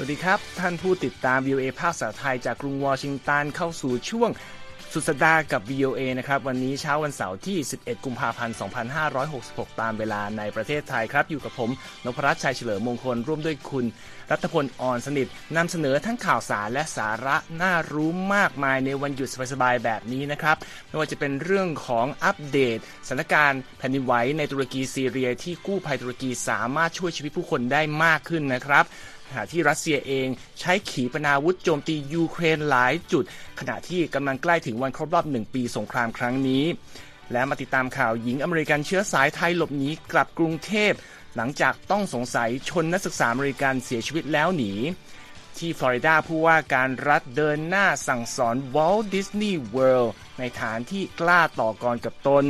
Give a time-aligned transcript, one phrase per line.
[0.00, 4.30] สวัสดีครับ ท่านผู้ติดตาม VOA ภาคภาษาไทยจากกรุงวอชิงตันเข้าสู่ช่วง
[4.92, 8.56] สุดสัปดาห์กับ VOA นะครับ วันนี้เช้าวันเสาร์ที่ 11 กุมภาพันธ์
[9.16, 11.70] 2566 ตามเวลาในประเทศไทยครับ อยู่กับผม
[12.04, 13.84] นพรัชชัยเฉลิมมงคล ร่วมด้วยคุณ
[14.30, 15.26] รัตพลอ่อนสนิท
[15.56, 20.56] นำเสนอทั้งข่าวสารและสาระน่ารู้มากมายในวันหยุดสบายๆแบบนี้นะครับ
[20.88, 28.84] ไม่ว่าจะเป็นเรื่องของอัปเดตสถานการณ์แผ่นดินไหวในตุรกีซีเรียที่กู้ภัยตุรกีสามารถช่วยชีวิตผู้คนได้มากขึ้นนะครับ
[29.30, 30.28] ขณะที่รัสเซียเอง
[30.60, 33.24] ใช้ขีปนาวุธโจมตียูเครนหลายจุด
[33.60, 36.64] ขณะที่กำลังใกล้ถึงวันครบรอบหนึ่งปีสงครามครั้งนี้
[37.32, 40.92] และมาติดตามข่าวหญิงอเมริกันเชื้อสายไทยหลบหนีกลับกรุงเทพ
[41.36, 44.72] หลังจากต้องสงสัยชนนักศึกษาอเมริกันเสียชีวิตแล้วหนี
[45.58, 52.44] ที่ฟลอริดาผู้ว่าการรัฐเดินหน้าสั่งสอน Walt Disney World ในฐานที่กล้าต่อกรกับตน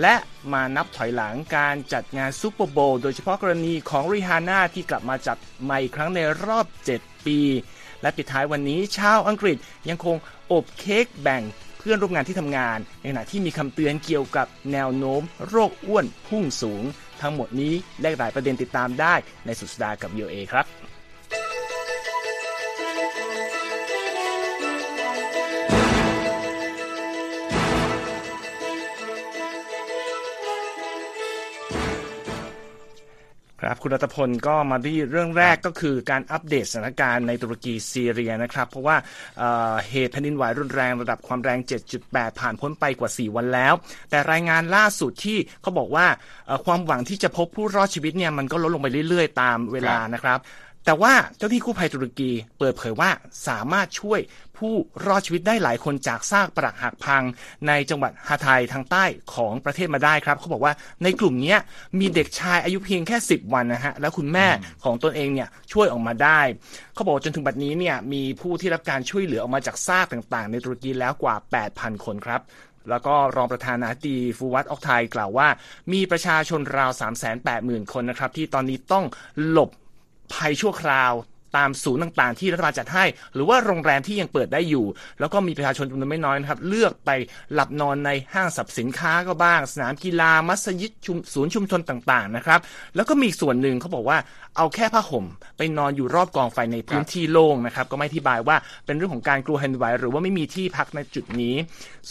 [0.00, 0.14] และ
[0.52, 7.38] มานับถอยหลังการจัดงานซูเปอร์โบว์โดยเฉพาะกรณีของริฮาน่าที่กลับมาจัดใหม่อีกครั้งในรอบ 7 ปี
[8.02, 9.56] และปิดท้ายวันนี้ชาวอังกฤษ
[9.88, 10.16] ยังคง
[10.52, 11.42] อบเค้กแบ่ง
[11.78, 16.82] เพื่อนร่วมงานที่ทำงาน ในขณะที่มีคำเตือนเกี่ยวกับแนวโน้มโรคอ้วนพุ่งสูง
[17.20, 19.14] ทั้งหมดนี้และหลายประเด็นติดตามได้
[19.46, 20.81] ในสุดสัปดาห์กับ VOA ครับ
[33.62, 38.96] ครับคุณรัตพลก็มาที่เรื่องแรกก็คือการอัปเดตสถานการณ์ในตุรกีซีเรียนะครับ เพราะว่า
[39.38, 41.58] เอ่อเหตุแผ่นดินไหวรุนแรงระดับความแรง
[41.98, 43.74] 7.8 ผ่านพ้นไปกว่า 4 วันแล้ว
[44.10, 46.06] แต่รายงานล่าสุดที่เขาบอกว่า
[46.46, 50.38] เอ่อความหวังที่จะพบผู้รอดชีวิตเนี่ยมันก็ลดลงไปเรื่อยๆ ตามเวลานะครับ
[50.84, 53.10] แต่ว่าเจ้าที่กู้ภัยตุรกีเปิดเผยว่า
[53.48, 54.20] สามารถช่วย
[54.58, 54.74] ผู้
[55.06, 57.22] รอดชีวิตได้หลายคนจากซากปรักหักพัง
[57.68, 61.56] ในจังหวัดฮาไทยทางใต้ของประเทศมาได้ครับ เขาบอกว่าในกลุ่มนี้
[61.98, 64.46] มีเด็กชายอายุเพียงแค่ 10 วันนะฮะ แล้วคุณแม่
[64.84, 66.40] ของตนเองเนี่ยช่วยออกมาได้
[66.94, 71.34] เขาบอกจนถึงบัดนี้เนี่ยมีผู้ที่รับการช่วยเหลือออกมาจากซากต่างๆ ในตุรกีแล้วกว่า
[71.70, 72.40] 8,000 คนครับ
[72.90, 75.48] แล้วก็รองประธานาธิบดีฟูวัตออกไทยกล่าวว่า
[75.92, 76.90] มีประชาชนราว
[77.42, 79.04] 380,000 คนนะครับ ที่ตอนนี้ต้อง
[79.48, 79.70] หลบ
[80.34, 81.12] ภัยชั่วคราว
[81.56, 83.04] ตามศูนย์ต่างๆ ที่รัฐบาลจัดให้
[83.34, 84.86] หรือว่าโรงแรมที่ยังเปิดได้อยู่
[85.20, 87.10] แล้วก็มีประชาชนจำนวนไม่น้อยนะครับ เลือกไป
[87.54, 92.60] หลับนอนในห้างสรรพสินค้าก็บ้าง สนามกีฬามัสยิดชุมศูนย์ชุมชนต่างๆนะครับ
[92.96, 94.18] แล้วก็มีส่วนหนึ่งเขาบอกว่า
[94.56, 95.26] เอาแค่ผ้าห่ม
[95.56, 101.54] ไปนอนอยู่รอบกองไฟในพื้นที่โล่งนะครับ ก็ไม่อธิบายว่าเป็นเรื่องของการกลัวแผ่นดินไหวหรือว่าไม่มีที่พักในจุดนี้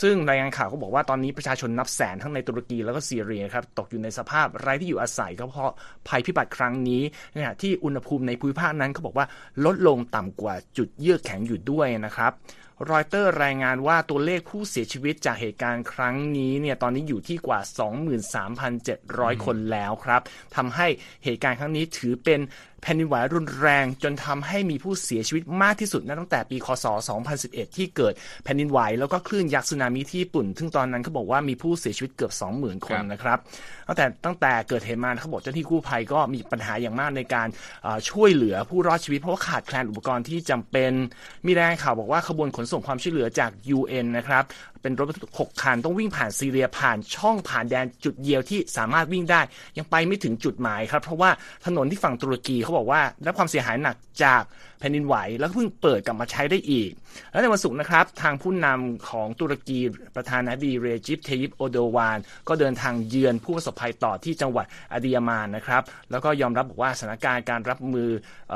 [0.02, 5.72] ซึ่งรายงานข่าวก็บอกว่าตอนนี้ประชาชนนับแสนทั้งในตุรกีแล้วก็ซีเรียครับตกอยู่ในสภาพไร้ที่อยู่อาศัยก็เพราะ
[6.08, 7.02] ภัยพิบัติครั้งนี้
[7.32, 9.26] ในขณะที่อุณหภูมิในภูมิภาคนั้นเขาบอกว่า
[9.66, 12.34] ลดลงต่ำกว่าจุดเยือกแข็งอยู่ด้วยนะครับ
[12.92, 17.60] รอยเตอร์รายงานว่าตัวเลขผู้เสียชีวิตจากเหตุการณ์ครั้งนี้เนี่ยตอนนี้อยู่ที่กว่า
[18.72, 20.22] 23,700 คนแล้วครับ
[20.56, 20.88] ทำให้
[21.24, 22.40] เหตุการณ์ครั้งนี้ถือเป็น
[22.82, 26.86] แผ่นดินไหวรุนแรงจนทำให้มีผู้เสียชีวิตมากที่สุดนับตั้งแต่ปี คศ
[27.32, 33.38] 2011 ที่เกิดแผ่นดินไหวแล้วก็คลื่นยักษ์สึนามิที่ญี่ปุ่น ซึ่งตอนนั้นเขาบอกว่ามีผู้เสียชีวิตเกือบ 20,000 คนนะครับ
[33.88, 37.48] ตั้งแต่ตั้งแต่เกิดเหตุมาเขาบอกเจ้าหน้าที่กู้ภัยก็มีปัญหาอย่างมากในการ
[38.10, 40.92] ช่วยเหลือผู้รอดชีวิตเพราะว่าขาดแคลนอุปกรณ์ที่จำเป็น
[41.46, 44.44] มีรายงานข่าวบอกว่าขบวนขนส่งความช่วยเหลือจาก UN นะครับ
[44.82, 49.42] เป็นรถบรรทุกหกคันต้องวิ่งผ่านซีเรียผ่านช่องผ่านแดนจุดเดียวที่สามารถวิ่งได้
[49.78, 51.30] ยังไปไม่ถึงจุดหมายครับ เพราะว่า
[51.66, 54.44] ถนนที่ฝั่งตุรกีเขาบอกว่าได้รับความเสียหายหนักจาก
[54.80, 56.90] แผ่นดินไหว แล้วเพิ่งเปิดกลับมาใช้ได้อีก
[57.32, 59.80] แล้วในวันศุกร์นะครับ ทางผู้นำของตุรกี
[60.16, 62.18] ประธานาธิบดีเรจิปเทยิปโอโดวาน
[62.48, 65.82] ก็เดินทางเยือนผู้ประสบภัยต่อที่จังหวัดอาดิยามานนะครับ
[66.12, 68.10] แล้วก็ยอมรับบอกว่าสถานการณ์การรับมือ
[68.54, 68.56] อ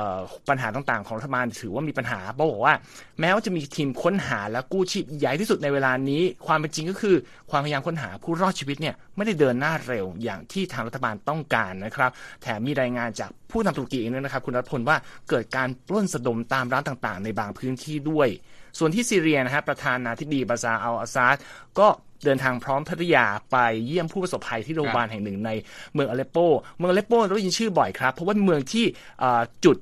[0.49, 2.73] ปัญหาต่างๆ ของรัฐบาลถือว่ามีปัญหาเพราะบอกว่า
[3.19, 6.14] แม้ว่าจะมีทีมค้นหาและกู้ชีพใหญ่ที่สุดในเวลานี้
[6.47, 7.15] ความเป็นจริงก็คือ
[7.49, 12.11] ความพยายามค้นหาผู้รอดชีวิตเนี่ยไม่ได้เดินหน้าเร็วอย่างที่ทางรัฐบาลต้องการนะครับ
[12.41, 14.97] แถมมีรายงานจากผู้นำตุรกีเองนะครับ คุณรัฐพลว่า
[15.29, 18.27] เกิดการปล้นสะดมตามร้านต่างๆ ในบางพื้นที่ด้วย
[18.77, 21.37] ส่วนที่ซีเรียนะฮะประธานาธิบดีบาซาอัลอาซาด
[21.79, 21.87] ก็
[22.25, 23.57] เดินทางพร้อมภรรยาไป
[23.87, 25.49] เยี่ยมผู้ประสบภัยที่โรงพยาบาลแห่งหนึ่งใน
[25.93, 26.37] เมืองอเลปโป
[26.77, 28.85] เมืองอเลปโปเราได้ยินชื่อบ่อยครับ เพราะว่าเมืองที่
[29.65, 29.77] จุด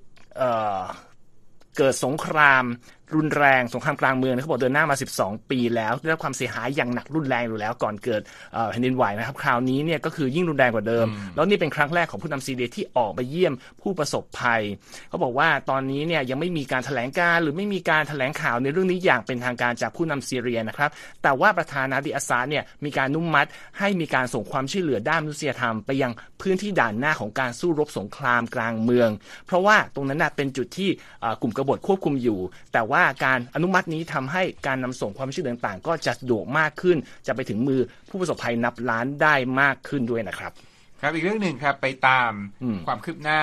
[1.77, 2.63] เกิดสงคราม
[3.15, 8.21] รุนแรงสงครามกลางเมืองเขาบอกเดินหน้ามา 12 ปีแล้วได้รับความเสียหายอย่างหนักรุนแรงอยู่แล้ว ก่อนเกิด
[8.71, 11.05] แผ่นดินไหวนะครับ คราวนี้เนี่ยก็คือยิ่งรุนแรงกว่าเดิม
[11.35, 14.61] แล้วนี่เป็นครั้งแรกของผู้นำซีเรียที่ออกไปเยี่ยมผู้ประสบภัย
[15.09, 20.89] เขาบอกว่าตอนนี้เนี่ยยังไม่มีการถแถลงการหรือไม่มีการถแถลงข่าวในเรื่องนี้อย่างเป็นทางการจากผู้นำซีเรียนะครับ
[21.23, 23.47] แต่ว่าประธานาธิบดีอาซาดเนี่ยมีการนุ่มมัด
[23.79, 26.11] ให้มีการส่งความช่วยเหลือด้านมนุษยธรรมไปยัง
[26.41, 29.09] พื้นที่ด่านหน้าของการสู้รบสงครามกลางเมือง
[29.47, 30.89] เพราะว่าตรงนั้นเป็นจุดที่
[31.41, 32.39] กลุ่มกบฏควบคุมอยู่
[32.73, 36.97] แต่ว่าการอนุมัตินี้ทำให้การนำส่งความช่วยเหลือต่างๆ ก็จะสะดวกมากขึ้น
[37.27, 40.51] จะไปถึงมือผู้ประสบภัยนับล้านได้มากขึ้นด้วยนะครับ
[41.01, 42.31] ครับอีกเรื่องหนึ่งครับไปตาม
[42.87, 43.41] ความคืบหน้า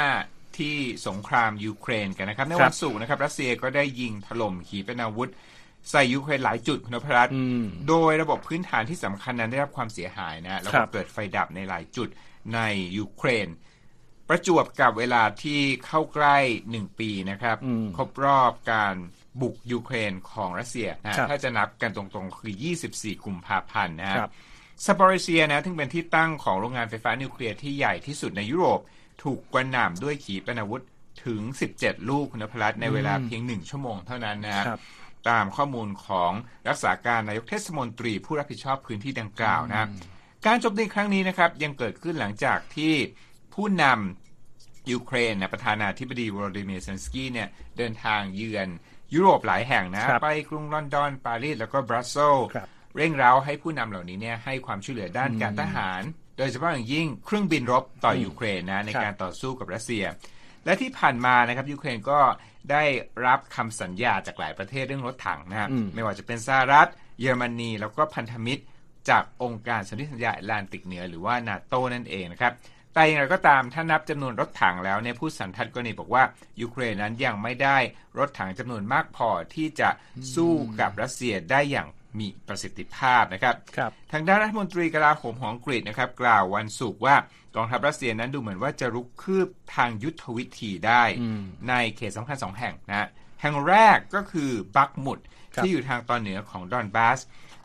[0.58, 0.76] ที่
[1.08, 5.30] สงครามยูเครนกันนะครับในวันศุกร์นะครับรัสเซียก็ได้ยิงถล่มขีปนาวุธ
[5.90, 7.34] ใส่ยูเครนหลายจุดคุณนพรัตน์
[7.88, 12.08] โดยระบบพื้นฐานที่สำคัญนั้นได้รับความเสียหายนะแล้วก็เกิดไฟดับในหลายจุด
[12.54, 12.60] ใน
[12.98, 13.48] ยูเครน
[14.28, 16.38] ประจวบกับเวลาที่เข้าใกล้
[16.70, 17.56] หนึ่งปีนะครับ
[17.96, 18.94] ครบรอบการ
[19.40, 22.52] บุกยูเครนของรัสเซียนะถ้าจะนับกันตรงๆ คือ
[22.88, 24.32] 24 กุมภาพันธ์นะครับ
[24.84, 28.80] ซาปอริเซียนะซึ่งเป็นที่ตั้งของโรงงานไฟฟ้านิวเคลียร์ที่ใหญ่ที่สุดในยุโรป
[29.22, 30.82] ถูกกระหน่ำด้วยขีปนาวุธ
[31.24, 31.40] ถึง
[31.74, 34.80] 17 ลูกคุณพลัตในเวลาเพียงหนึ่งชั่วโมงเท่านั้นนะครับ
[35.28, 36.32] ตามข้อมูลของ
[36.68, 39.88] รักษาการนายกเทศมนตรีผู้รับผิดชอบพื้นที่ดังกล่าวนะ
[40.46, 42.94] การโจมตีครั้งนี้นะครับยังเกิดขึ้นหลังจากที่
[43.54, 47.48] ผู้นำยูเครนนะประธานาธิบดีวลาดิเมียร์เซนสกี้เนี่ย
[47.78, 48.68] เดินทางเยือน
[49.14, 52.36] ยุโรปหลายแห่งนะ ไปกรุงลอนดอน ปารีสแล้วก็บรัสเซล
[52.96, 56.02] เร่งเร้าให้ผู้นำเหล่านี้เนี่ยให้ความช่วยเหลือด้านการทหาร
[56.38, 60.04] โดยเฉพาะอย่างยิ่งเครื่องบินรบต่อยูเครนนะในการต่อสู้กับรัสเซีย
[60.64, 62.20] และที่ผ่านมานะครับยูเครนก็
[62.70, 62.84] ได้
[63.26, 66.88] รับคำสัญญาจากหลายประเทศเรื่องรถถังนะครับไม่ว่าจะเป็นสหรัฐ
[67.20, 68.62] เยอรมนีแล้วก็พันธมิตร
[69.10, 72.52] จากองค์การสนธิสัญญาแอตแลนติกเหนือหรือว่านาโตนั่นเองนะครับ
[72.94, 76.22] แต่อย่างไรก็ตามถ้านับจำนวนรถถังแล้วเนี่ยผู้สันทัดกรณีบอกว่า
[76.60, 77.78] ยูเครนนั้นยังไม่ได้
[78.18, 79.88] รถถังจำนวนมากพอที่จะ
[80.34, 81.88] สู้กับรัสเซียได้อย่าง
[82.18, 87.16] มีประสิทธิภาพนะครับรบทางด้านรัฐมนตรีกลาโหมของอังกฤษนะครับ กล่าววันศุกร์ว่า
[87.54, 91.02] กองทัพรัสเซียนั้นดูเหมือนว่าจะรุกคืบทางยุทธวิธีได้
[91.68, 93.08] ในเขตสำคัญสองแห่งนะ
[93.40, 95.18] แห่งแรกก็คือบักมุด
[95.56, 97.20] ที่อยู่ทางตอนเหนือของดอนบาส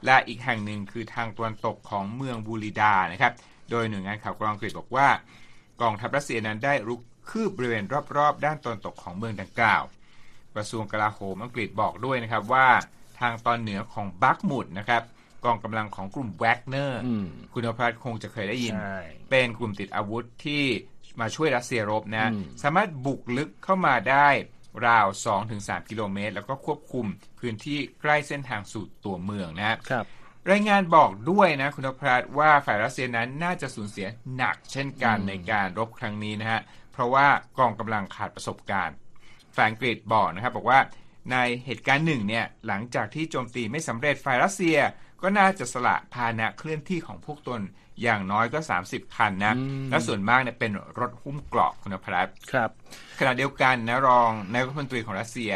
[0.05, 3.33] และอีกแห่งหนึ่งคือทางตะวันตกของเมืองบูริดานะครับ
[3.71, 5.07] โดยหน่วยงานข่าวกรองอังกฤษบอกว่า
[5.81, 7.83] กองทัพรัสเซียนั้นได้รุกคืบบริเวณ
[8.17, 9.83] รอบๆ ด้านตะวันตกของเมืองดังกล่าว
[10.55, 12.67] กระทรวงกลาโหมอังกฤษบอกด้วยนะครับว่า
[13.19, 15.03] ทางตอนเหนือของบักมุดนะครับ
[15.45, 17.01] กองกำลังของกลุ่มแวกเนอร์
[17.53, 18.73] คุณอภัทรคงจะเคยได้ยิน
[19.29, 20.63] เป็นกลุ่มติดอาวุธที่
[21.19, 22.31] มาช่วยรัสเซียรบนะ
[22.63, 24.27] สามารถบุกลึกเข้ามาได้
[24.87, 25.07] ราว
[25.47, 27.05] 2-3 กิโลเมตร แล้วก็ควบคุม
[27.39, 30.05] พื้นที่ใกล้เส้นทางสู่ตัวเมืองนะครับ
[30.51, 36.61] รายงานบอกด้วยนะคุณพรัตว่าฝ่ายรัสเซียนั้นน่าจะสูญเสียหนักเช่นกันในการรบครั้งนี้นะฮะ
[36.93, 37.27] เพราะว่า
[37.57, 38.95] กองกำลังขาดประสบการณ์
[39.55, 40.79] ฝ่ายอังกฤษบอกนะครับบอกว่า
[41.31, 44.77] ในเหตุการณ์หนึ่งเนี่ยหลังจากที่โจมตีไม่สำเร็จฝ่ายรัสเซีย
[45.21, 47.61] ก็น่าจะสละพาหนะเคลื่อนที่ของพวกตน
[48.01, 49.53] อย่างน้อยก็ 30 คันนะ
[49.89, 52.69] และส่วนมากเนี่ยเป็นรถหุ้มเกราะคุณพรัตครับ
[53.19, 55.53] ขณะเดียวกันนะรองนายรัฐมนตรีของรัสเซีย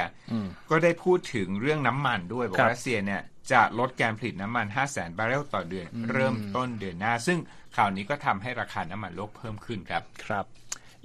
[0.69, 3.21] ก็ได้พูดถึงเรื่องน้ำมันด้วยบอกรัสเซียเนี่ย
[3.51, 7.40] จะลดการผลิตน้ำมัน 5 0 0แสนบาร์เรลต่อเดือน เริ่มต้นเดือนหน้า ซึ่ง
[7.78, 10.46] ข่าวนี้ก็ทำให้ราคาน้ำมันโลกเพิ่มขึ้นครับครับ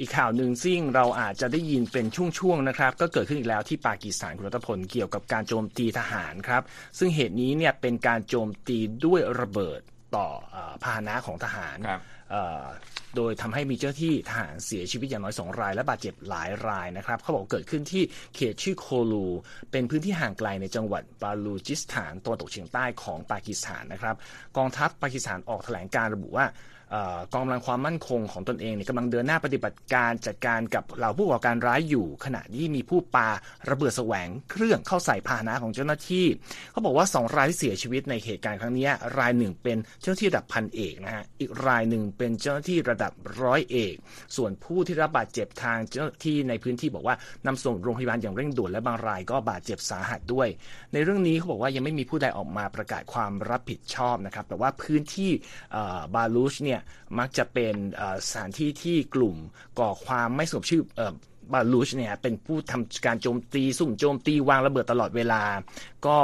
[0.00, 2.06] อีกข่าวหนึ่งซึ่งเราอาจจะได้ยินเป็น
[2.38, 6.62] ช่วงๆนะครับ ก็เกิดขึ้นอีกแล้วที่ปากีสถานคุณรัตพลเกี่ยวกับการโจมตีทหารครับ
[6.98, 9.80] ซึ่งเหตุนี้เนี่ยเป็นการโจมตีด้วยระเบิด
[10.16, 10.26] ต่อ
[10.82, 11.76] พาหนะของทหาร
[13.16, 18.02] โดยทำให้มีเจ้าที่ทหารเสียชีวิตอย่างน้อย 2 ราย และบาดเจ็บหลายรายนะครับ เขาบอกเกิดขึ้นที่
[18.34, 19.26] เขตชื่อโคลู
[19.70, 24.16] เป็นพื้นที่ห่างไกลในจังหวัดบาลูจิสถานตะวันตกเฉียงใต้ของปากีสถานนะครับ
[24.56, 26.46] กองทัพปากีสถานออกแถลงการระบุว่า
[27.32, 33.28] กองกำลังความมั่นคงของตนเองเนี่ยกำลังเดินหน้าปฏิบัติการจัดการกับเหล่าผู้ก่อการร้ายอยู่ ขณะที่มีผู้ปา
[33.70, 36.26] ระเบิดแสวงเครื่องเข้าใส่พาหนะของเจ้าหน้าที่
[36.72, 43.94] เขาบอกว่า2รายที่เสียชีวิตในเหตุการณ์ครั้งนี้รายหนึ่งเป็นเจ้าหน้าที่ระดับพันเอกนะฮะอีกรายหนึ่งเป็นเจ้าหน้าที่ระดับร้อยเอก
[44.36, 50.48] ส่วนผู้ที่รับบาดเจ็บทางเจ้าหน้าที่ในพื้นที่บอกว่านำส่งโรงพยาบาลอย่างเร่งด่วนและบางรายก็บาดเจ็บสาหัสด้วย
[50.92, 55.30] ในเรื่องนี้เขาบอกว่ายังไม่มีผู้ใดออกมาประกาศความรับผิดชอบนะครับแต่ว่าพื้นที่
[56.14, 56.80] บาลูชเนี่ย
[57.18, 57.74] มักจะเป็น
[58.26, 59.36] สถานที่ที่กลุ่ม
[59.78, 60.82] ก่อความไม่สงบชื่อ
[61.52, 65.42] บาลูชเนี่ยเป็นผู้ทำการโจมตีสุ่มโจมตีวางระเบิดตลอดเวลา
[66.06, 66.16] ก็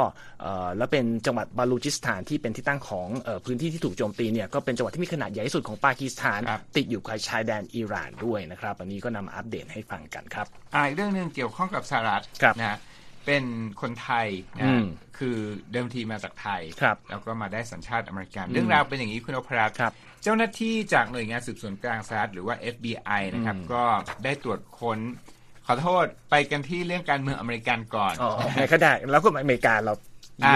[0.77, 3.07] แล้วเป็นจังหวัดบาลูจิสถานที่เป็นที่ตั้งของ
[3.45, 6.39] พื้นที่ที่ถูกโจมตีเนี่ยก็เป็นจังหวัดที่มีขนาดใหญ่ที่สุดของปากีสถาน
[6.75, 12.21] ติดอยู่กับชายแดนอิหร่านด้วยนะครับ อันนี้ก็นำมาอัปเดตให้ฟังกันครับอีกเรื่องหนึ่งเกี่ยวข้องกับสหรัฐ
[12.59, 12.77] นะ
[13.25, 13.43] เป็น
[13.81, 14.27] คนไทย
[14.59, 14.69] นะ
[15.17, 15.37] คือ
[15.71, 16.61] เดิมทีมาจากไทย
[17.09, 19.71] แล้วก็มาได้สัญชาติอเมริกัน เรื่องราวเป็นอย่างนี้คุณอภรัต
[20.23, 23.83] เจ้าหน้าที่จากหน่วยงานสืบสวนกลางสหรัฐหรือว่า FBI นะครับ ก็
[24.23, 24.99] ได้ตรวจค้น
[25.67, 28.31] ขอโทษไปกันที่เรื่องการเมืองอเมริกันก่อนอ๋อ
[28.71, 29.93] ก็ได้แล้วก็อเมริกาเรา
[30.45, 30.55] อ่า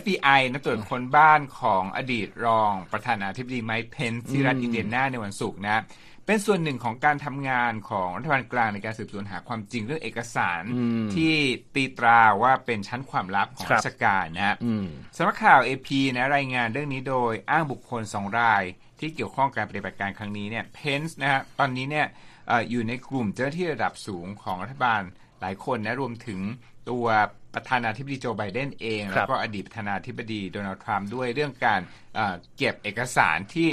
[0.00, 5.82] FBI นะตรวจค้นบ้านของอดีตรองประธานาธิบดีไมค์เพนซ์ที่รัฐอินเดียนาในวันศุกร์นะ
[6.26, 10.62] เป็นส่วนหนึ่งของการทำงานของรัฐบาลกลางในการสืบสวนหาความจริงเรื่องเอกสาร
[11.14, 11.34] ที่
[11.74, 14.56] ตีตราว่าเป็นชั้นความลับของราชการนะ
[15.16, 18.62] สำนักข่าวเอพีนะรายงานเรื่องนี้โดยอ้างบุคคลสองราย
[19.00, 22.06] ที่เกี่ยวข้องการปฏิบัติการครั้งนี้เนี่ยเพนส์นะฮะตอนนี้เนี่ย
[22.70, 25.02] อยู่ในกลุ่มเจ้าหน้าที่ระดับสูงของรัฐบาล
[25.40, 26.40] หลายคนนะรวมถึง
[26.90, 27.06] ตัว
[27.54, 31.80] ประธานาธิบดีโจไบเดนเอง แล้วก็อดีตประธานาธิบดีโดนัลด์ทรัมป์ด้วยเรื่องการ
[32.56, 33.68] เก็บเอกสารที่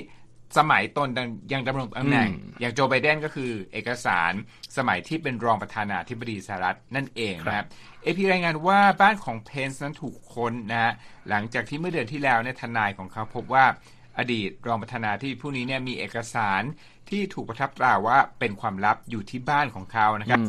[0.58, 1.08] สมัยตน
[1.54, 4.32] ยังดำรงตำแหน่ง อย่างโจไบเดนก็คือเอกสาร
[4.78, 7.68] สมัยที่เป็นรองประธานาธิบดีสหรัฐนั่นเองนะครับ
[8.04, 10.94] เอพีรายงานว่าบ้านของเพนส์นั้นถูกค้นนะฮะ
[11.30, 13.66] หลังจากที่เมื่อเดือนที่แล้วเนี่ยทนายของเขาพบว่า
[14.18, 16.62] อดีตรองประธานาธิบดีผู้นี้เนี่ยมีเอกสาร
[17.10, 20.40] ที่ถูกประทับตราว่าเป็นความลับอยู่ที่บ้านของเขานะครับ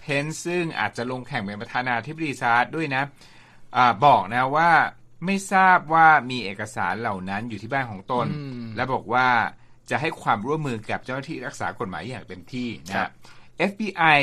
[0.00, 3.02] เพนซึ่งอาจจะลงแข่งเป็นประธานาธิบดีสหรัฐด้วยนะ
[3.76, 4.70] อบอกนะว่า
[5.24, 8.26] ไม่ทราบว่ามีเอกสารเหล่านั้นอยู่ที่บ้านของตน
[8.76, 9.28] และบอกว่า
[9.90, 13.10] จะให้ความร่วมมือกับเจ้าหน้าที่รักษากฎหมายอย่างเต็มที่นะ
[13.70, 14.20] FBI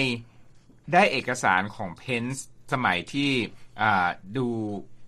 [0.94, 3.32] ได้เอกสารของเพนส์สมัยที่
[4.38, 4.48] ดู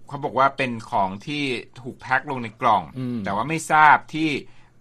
[0.08, 1.44] เขาบอกว่าเป็นของที่
[1.82, 2.84] ถูกแพ็คลงในกล่อง
[3.26, 4.30] แต่ว่าไม่ทราบที่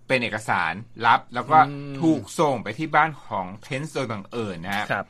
[0.09, 0.73] เป็นเอกสาร
[1.07, 1.59] ลับ แล้วก็
[2.03, 5.07] ถูกส่งไปที่บ้านของเพนส์โดยบังเอิญนะครับ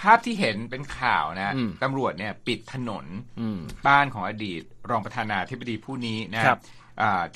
[0.00, 3.04] ภาพที่เห็นเป็นข่าวนะตำรวจเนี่ยปิดถนน
[3.86, 6.58] บ้านของอดีต รองประธานาธิบดีผู้นี้นะครับ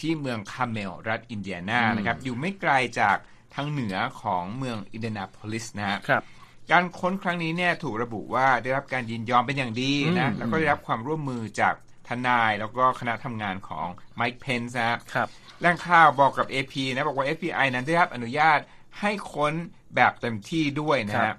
[0.01, 3.17] ที่เมืองคาเมลรัฐอินเดียนานะครับ อยู่ไม่ไกลจาก
[3.55, 6.23] ทางเหนือของเมืองอินเดียนาโพลิสนะครับ
[6.71, 11.75] การค้นครั้งนี้เนี่ยถูกระบุว่าได้รับการยินยอมเป็นอย่างดีนะแล้วก็ได้รับความร่วมมือจาก
[12.09, 15.29] ทนายแล้วก็คณะทำงานของไมค์เพนซ์นะครับ
[15.61, 18.59] แหล่งข่าวบอกกับ AP นะบอกว่า FBI นั้นได้รับอนุญาต
[19.01, 19.53] ให้ค้น
[19.95, 21.37] แบบเต็มที่ด้วยนะครับ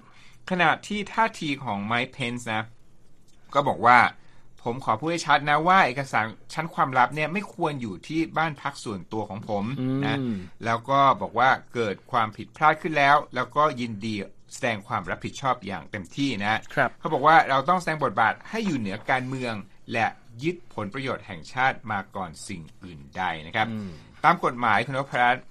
[0.50, 2.64] ขณะที่ท่าทีของไมค์เพนส์นะ
[3.54, 4.00] ก็บอกว่า
[4.64, 9.64] ผมขอพูดให้ชัดนะว่าเอกสารชั้นความลับเนี่ยไม่ควรอยู่ที่บ้านพักส่วนตัวของผม
[10.06, 10.18] นะ
[10.66, 14.16] แล้วก็บอกว่าเกิดความผิดพลาดขึ้นแล้ว แล้วก็ยินดี
[14.54, 19.54] แสดงความรับผิดชอบอย่างเต็มที่นะครับเขาบอกว่าเราต้องแสดงบทบาทให้อยู่เหนือการเมือง
[19.94, 20.08] และ
[20.44, 23.68] ยึดผลประโยชน์แห่งชาติมาก่อนสิ่งอื่นใดนะครับ
[24.26, 25.44] ตามกฎหมายคุณนพรัตน์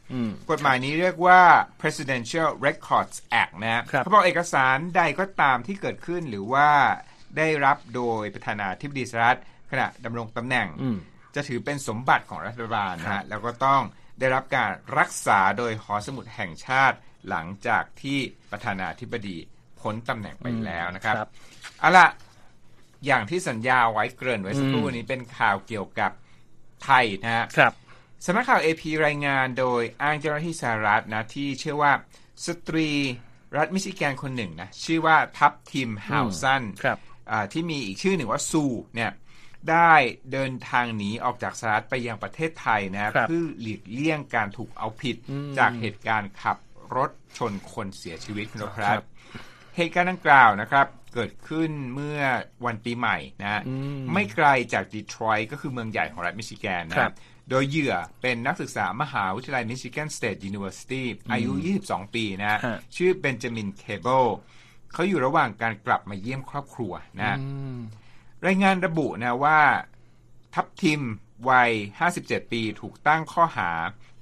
[0.50, 1.40] กฎหมายนี้เรียกว่า
[1.80, 6.68] Presidential Records Act นะเขาบอกเอกสารใดก็ตามที่เกิดขึ้นหรือว่า
[7.36, 10.68] ได้รับโดยประธานาธิบดีสหรัฐขณะดำรงตำแหน่ง
[11.34, 13.82] จะถือเป็นสมบัติของรัฐบาลนะฮะแล้วก็ต้อง
[14.18, 16.96] ได้รับการรักษาโดยหอสมุดแห่งชาติ
[17.28, 18.18] หลังจากที่
[18.50, 19.36] ประธานาธิบดี
[19.80, 21.16] พ้นตำแหน่งไปแล้วนะครับ
[21.80, 22.08] เอาละ
[23.06, 26.10] อย่างที่สัญญาไว้เกริ่นไว้สักครู่นี้เป็นข่าวเกี่ยวกับ
[26.84, 27.44] ไทยนะฮะ
[28.26, 31.92] สำนักข่าว AP รายงานโดยอ้างเจ้าหน้าที่สหรัฐนะที่เชื่อว่า
[32.46, 32.88] สตรี
[33.56, 36.62] รัฐมิชิแกนคนหนึ่งนะชื่อว่าทัพทีมฮาวซัน
[37.52, 38.64] ที่มีอีกชื่อหนึ่งว่าซู
[38.94, 39.10] เนี่ย
[39.70, 39.92] ได้
[40.32, 45.16] เดินทางหนีออกจากสหรัฐไปยังประเทศไทยนะเพื่อหลีกเลี่ยงการถูกเอาผิด
[45.58, 46.56] จากเหตุการณ์ขับ
[46.96, 49.02] รถชนคนเสียชีวิตนะครับ
[49.76, 52.20] เหตุการณ์ดังกล่าวนะครับ เกิดขึ้นเมื่อ
[52.66, 53.60] วันปีใหม่นะ
[54.12, 56.96] ไม่ไกลจากดีทรอยต์ก็คือเมืองใหญ่ของรัฐมิชิแกนนะ
[57.52, 61.52] โดยเหยื่อเป็นนักศึกษามหาวิทยาลัย Michigan State University อายุ
[61.84, 62.58] 22 ปีนะ
[62.96, 64.24] ชื่อเบนจามินเคเบิล
[64.92, 67.36] เขาอยู่ระหว่างการกลับมาเยี่ยมครอบครัวนะ
[68.46, 69.60] รายงานระบุนะว่า
[70.54, 71.02] ทับทิม
[71.48, 71.72] วัย
[72.12, 73.70] 57 ปีถูกตั้งข้อหา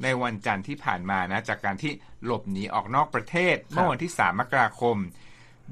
[0.02, 1.92] ในวันจันทร์ที่ผ่านมานะ จากการที่
[2.25, 4.96] หลบหนีออกนอกประเทศ เมื่อวันที่ 3 มกราคม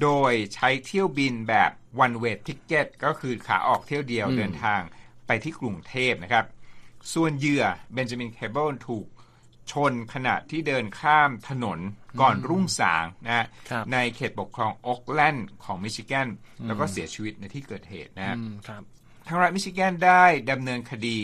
[0.03, 1.71] โดยใช้เที่ยวบินแบบ
[2.05, 4.81] one way ticket ก็คือขาออกเที่ยวเดียวเดินทาง
[5.27, 6.45] ไปที่กรุงเทพนะครับ
[7.15, 9.07] ส่วนเหยื่อเบนจามินเคเบิลถูก
[9.73, 11.79] ชนขณะที่เดินข้ามถนน
[12.21, 13.47] ก่อนรุ่งสางนะ
[13.93, 16.29] ในเขตปกครองโอ๊คแลนด์ของมิชิแกน
[16.67, 18.37] แล้วก็เสียชีวิตในที่เกิดเหตุนะ
[19.27, 21.21] ทางรัฐมิชิแกนได้ดำเนินคดี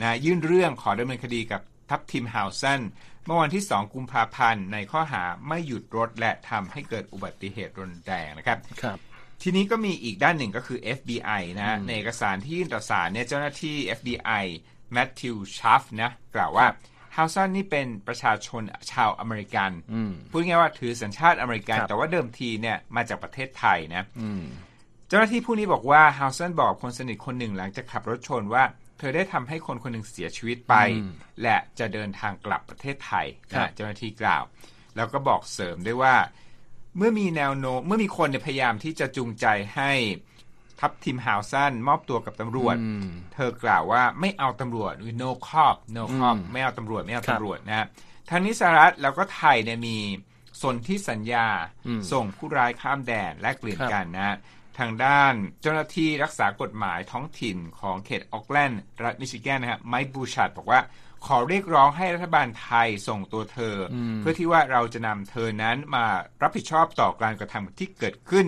[0.00, 2.80] นะยื่นเรื่องขอดำเนินคดีกับทับทิมฮาวซัน
[3.24, 8.98] เมื่อวันที่ 2 กุมภาพันธ์ในข้อหาไม่หยุดรถและทำให้เกิดอุบัติเหตุรุนแรงนะครับครับ
[9.42, 14.44] ทีนี้ก็มีอีกด้านหนึ่งก็คือ FBI นะในเอกสารที่ยื่นต่อศาลเนี่ยเจ้าหน้าที่ FBI
[14.92, 16.66] แมทธิวชาฟนะกล่าวว่า
[17.16, 19.70] ฮาวซันนี่เป็นประชาชนชาวอเมริกัน
[20.30, 24.04] พูดง่ายว่าถือสัญชาติอเมริกัน แต่ว่าเดิมทีเนี่ยมาจากประเทศไทยนะ
[25.08, 28.64] เจ้าหน้าที่ผู้นี้บอกว่าฮาวซันบอกคนสนิทคนหนึ่งหลังจากขับรถชนว่า
[28.98, 30.74] เธอได้ทำให้คนคนหนึ่งเสียชีวิตไป
[31.42, 34.42] และจะเดินทางกลับประเทศไทยนะเจ้าหน้าที่กล่าว
[34.96, 36.14] แล้วก็บอกเสริมด้วยว่า
[36.96, 39.92] เมื่อมีแนวโน้มเมื่อมีคนพยายามที่จะจูงใจให้
[40.80, 42.76] ทัพทีมฮาวซันมอบตัวกับตำรวจ
[43.34, 44.92] เธอกล่าวว่าไม่เอาตำรวจ
[45.22, 47.86] no cop no cop ไม่เอาตำรวจไม่เอาตำรวจนะ
[48.30, 49.96] ทางนิสหรัฐแล้วก็ไทยเนี่ยมี
[50.62, 51.46] สนที่สัญญา
[52.12, 54.36] ส่งผู้ร้ายข้ามแดนและเปลี่ยนกันนะ
[54.78, 60.80] ทางด้านเจ้าหน้าที่รักษากฎหมายท้องถิ่นของเขตออกแลนด์รัฐมิชิแกนนะฮะไมค์บูชัดบอกว่า
[61.26, 63.76] ขอเรียกร้องให้รัฐบาลไทยส่งตัวเธอ
[64.18, 66.06] เพื่อที่ว่าเราจะนำเธอนั้นมา
[66.42, 68.46] รับผิดชอบต่อการกระทำที่เกิดขึ้น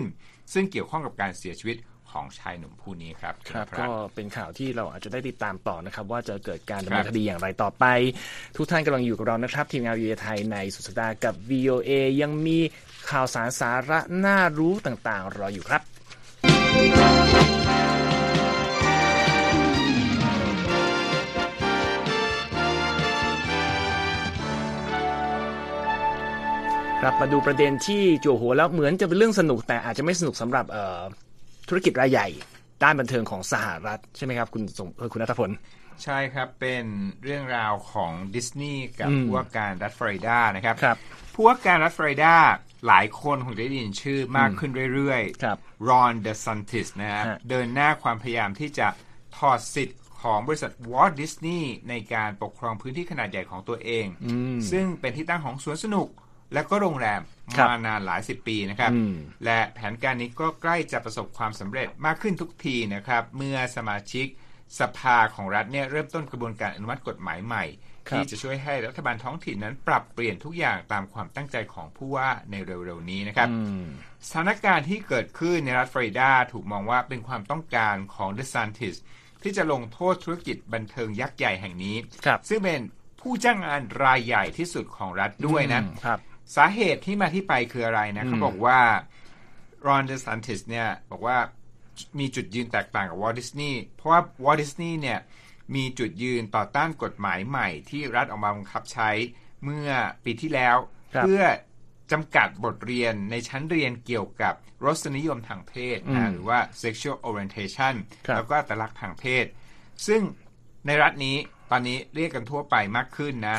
[0.53, 1.77] ซึ่งเกี่ยวข้องกับการเสียชีวิต
[2.11, 7.85] ของชายหนุ่มผู้นี้ครับครับ ก็เป็นข่าวที่เราอาจจะได้ติดตามต่อนะครับ ว่าจะเกิดการดำเนินคดีอย่างไรต่อไป
[8.57, 11.91] ทุกท่านกำลังอยู่กับเรานะครับ ทีมงานวีไทยในสุดสัปดาห์กับ VOA
[12.21, 12.57] ยังมี
[13.09, 15.81] ข่าวสารสาระน่ารู้ต่างๆ รออยู่ครับ
[27.05, 30.65] ครับมาดูประเด็นที่จั่วหัวแล้วเหมือนจะเป็นเรื่องสนุกแต่อาจจะไม่สนุกสำหรับ
[31.71, 32.27] ธุรกิจรายใหญ่
[32.83, 35.51] ด้านบันเทิงของสหรัฐ ใช่ไหมครับ คุณสมคุณนัทพล
[36.03, 36.85] ใช่ครับ เป็น
[37.23, 40.97] เรื่องราวของดิสนีย์กับผู้ว่าการรัฐฟลอริดานะครับครับ
[41.35, 42.35] ผู้ว่าการรัฐฟลอริดา
[42.87, 48.87] หลายคนคงได้ยินชื่อมากขึ้นเรื่อยๆรอนเดอซานติสนะฮะเดินหน้าความพยายามที่จะ
[49.37, 54.05] ถอดสิทธิ์ของบริษัทวอลดิสนีย์ในการปกครองพื้นที่ขนาดใหญ่ของตัวเอง
[54.71, 56.07] ซึ่งเป็นที่ตั้งของสวนสนุก
[56.53, 57.21] และก็โรงแรม
[57.69, 58.91] มานานหลายสิบปีนะครับ
[59.45, 64.27] และแผนการนี้ก็ใกล้จะประสบความสำเร็จมากขึ้นทุกทีนะครับ เมื่อสมาชิก
[64.79, 67.65] สภาของรัฐเนี่ยเริ่มต้นกระบวนการอนุมัติกฎหมายใหม่
[68.09, 73.47] ที่จะช่วยให้รัฐบาลท้องถิ่นนั้นปรับเปลี่ยนทุกอย่างตามความตั้งใจของผู้ว่าในเร็วๆนี้นะครับ
[74.27, 78.95] สถานการณ์ที่เกิดขึ้นในรัฐฟลอริดาถูกมองว่าเป็นความต้องการของเดซันติส
[79.43, 81.95] ที่จะลงโทษธุรกิจบันเทิงยักษ์ใหญ่แห่งนี้
[82.49, 82.79] ซึ่งเป็น
[83.21, 85.81] ผู้จ้างงานรายใหญ่ที่สุดของรัฐด้วยนะ
[86.55, 88.79] สาเหตุที่มาที่ไปคืออะไรนะเขาบอกว่า
[89.87, 91.37] รอนเดอซานติสเนี่ยบอกว่า
[92.19, 95.19] มีจุดยืนแตกต่างกับวอลดิสนีย์เพราะว่าวอลดิสนีย์เนี่ย
[95.75, 99.09] มีจุดยืนต่อต้านกฎหมายใหม่ที่รัฐออกมาบังคับใช้
[99.63, 99.89] เมื่อ
[100.23, 100.77] ปีที่แล้ว
[101.19, 101.43] เพื่อ
[102.11, 104.53] จำกัดบทเรียนในชั้นเรียนเกี่ยวกับ
[104.85, 107.93] รสนิยมทางเพศนะหรือว่า sexual orientation
[108.35, 109.45] แล้วก็อัตลักษณ์ทางเพศ
[110.07, 110.21] ซึ่ง
[110.85, 111.37] ในรัฐนี้
[111.71, 113.57] ตอนนี้เรียกกันทั่วไปมากขึ้นนะ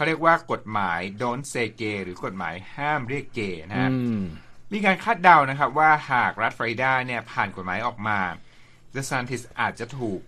[0.00, 3.90] เขาเรียกว่ากฎหมาย don't say gay หรือกฎหมายห้ามเรียกเกย์นะ
[4.72, 8.18] มีการคาดเดานะครับว่าหากรัฐฟลอริดาเนี่ยผ่านกฎหมายออกมา
[8.90, 10.20] เดอะซันติสอาจจะถูก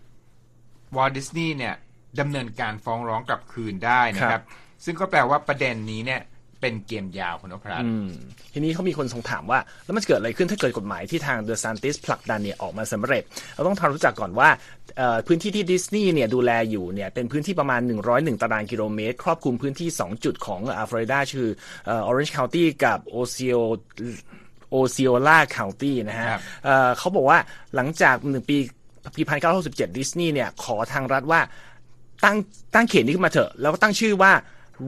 [0.96, 1.74] วอลดิสนีย์เนี่ย
[2.20, 4.42] ดำเนินการฟ้องร้องกลับคืนได้นะครับ
[4.84, 6.20] ซึ่งก็แปลว่าประเด็นนี้เนี่ย
[6.62, 7.90] เป็นเกมยาวคุณนพรัตน์
[8.52, 13.22] ทีนี้เขามีคนสงถามว่า แล้วมันเกิดอะไรขึ้นถ้าเกิดกฎหมายที่ทางเดอะซันติสผลักดันเนี่ยออกมาสำเร็จ
[13.54, 14.48] เราต้องทำรู้จักก่อนว่า
[15.26, 21.46] พื้นที่ที่ดิสนีย์เนี่ยดูแลอยู่เนี่ยเป็นพื้นที่ประมาณ 101 ตารางกิโลเมตร ครอบคลุมพื้นที่ 2 จุดของฟลอริดาชื่อ
[21.88, 23.56] Orange County กับโอซิโอ
[24.70, 26.28] Osceola County นะฮะ
[26.98, 27.38] เขาบอกว่า
[27.74, 28.58] หลังจากหนึ่งปี
[29.16, 31.40] ปีพันเก้าร้อยสิบเจ็ดดิสนีย์เนี่ยขอทางรัฐว่า
[32.24, 32.36] ตั้ง
[32.74, 34.32] ตั้งเขตนี้ขึ้นมาเถอะ แล้วก็ตั้งชื่อว่า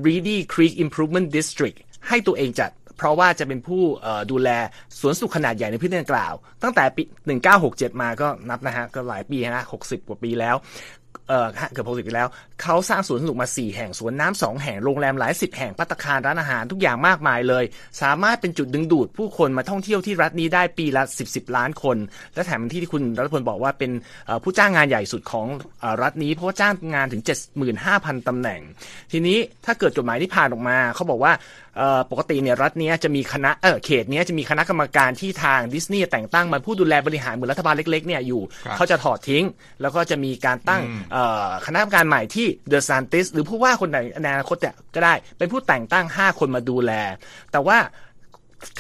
[0.07, 1.78] Reedy Creek Improvement District
[2.09, 3.83] ให้ตัวเองจัดเพราะว่าจะเป็นผู้
[4.30, 4.50] ดูแล
[5.00, 7.02] สวนสุขขนาดใหญ่ในพื้นที่ดังกล่าว ตั้งแต่ปี
[7.52, 10.57] 1967 มาก็นับนะฮะ ก็หลายปีนะ 60 กว่าปีแล้ว
[11.28, 12.28] เอ่อเกือบหกสิบปีแล้ว
[12.62, 17.64] เขาสร้างสวนสนุกมาสี่แห่งสวนน้ำสองแห่งโรงแรมหลายสิบแห่งพัตคารร้านอาหารทุกอย่างมากมายเลย
[18.02, 21.96] สามารถเป็นจุดดึงดูดผู้คนมาท่องเที่ยวที่รัฐนี้ได้ปีละสิบสิบล้านคน
[22.34, 23.90] และแถมที่ที่คุณรัฐพลบอกว่าเป็น
[24.42, 25.46] ผู้จ้างงานใหญ่สุดของ
[26.02, 27.22] รัฐนี้ เพราะว่าจ้างงานถึง
[27.74, 28.60] 75,000 ตำแหน่ง
[29.12, 31.32] ทีนี้ถ้าเกิดกฎหมายที่ผ่านออกมาเขาบอกว่า
[32.10, 38.42] ปกติเนี่ยรัฐนี้จะมีคณะเออเขตนี้จะมีคณะกรรมการที่ทางดิสนีย์แต่งตั้งมาผู้ดูแลบริหารเหมือนรัฐบาลเล็กๆเนี่ยอยู่
[38.76, 39.44] เขาจะถอดทิ้ง
[39.82, 40.82] แล้วก็จะมีการตั้ง
[41.66, 46.92] คณะกรรมการใหม่ที่เดอะซานติสหรือผู้ว่าคนไหนในอนาคตเนี่ยก็ได้เป็นผู้แต่งตั้ง 5 คนมาดูแล
[47.52, 47.78] แต่ว่า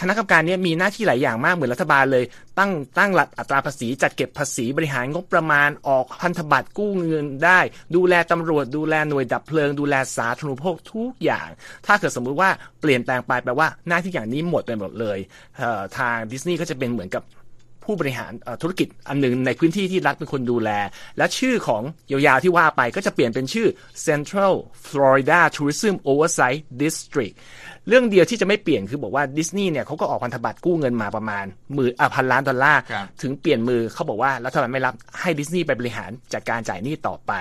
[0.00, 2.24] คณะกรรมการนี้มีหน้าที่หลายอย่างมากเหมือนรัฐบาลเลย
[2.58, 7.60] ตั้งตั้งหลักอัตราภาษีจัดเก็บภาษีบริหารงบประมาณออกพันธบัตรกู้เงินได้
[7.96, 11.48] ดูแลตำรวจดูแลหน่วยดับเพลิง ดูแลสาธารณูปโภคทุกอย่าง
[11.86, 15.18] ถ้าเกิดสมมุติว่าเปลี่ยนแปลงไปแปลว่าหน้าที่อย่างนี้หมดไปหมดเลย
[15.98, 17.24] ทางดิสนีย์ก็จะเป็นเหมือนกับ
[17.88, 20.70] ผู้บริหารธุรกิจอันหนึ่งในพื้นที่ที่รัฐเป็นคนดูแล
[21.18, 23.68] และชื่อของยาวๆที่ว่าไปก็จะเปลี่ยนเป็นชื่อ
[24.06, 24.54] Central
[24.86, 27.34] Florida Tourism Oversight District
[27.88, 31.44] เรื่องเดียวที่จะไม่เปลี่ยนคือบอกว่าดิสนีย์เนี่ยเขาก็ออกพันธบัตรกู้เงินมาประมาณ
[31.74, 32.80] หมื่นอะพันล้านดอลลาร์
[33.22, 37.32] ถึงเปลี่ยนมือเขาบอกว่ารัฐบาลไม่รับให้ดิสนีย์ไปบริหารจัดการจ่ายหนี้ต่อไป